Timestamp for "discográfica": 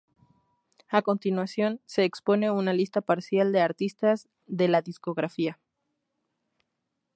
4.81-5.59